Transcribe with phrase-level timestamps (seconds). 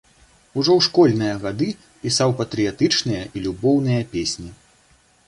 [0.59, 1.67] Ужо ў школьныя гады
[2.05, 4.49] пісаў патрыятычныя і любоўныя песні.